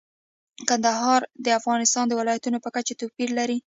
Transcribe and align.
کندهار 0.67 1.21
د 1.45 1.47
افغانستان 1.59 2.05
د 2.07 2.13
ولایاتو 2.19 2.63
په 2.65 2.69
کچه 2.75 2.93
توپیر 3.01 3.29
لري. 3.39 3.57